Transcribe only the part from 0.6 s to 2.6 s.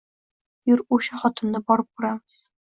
Yur, o`sha xotinni borib ko`ramiz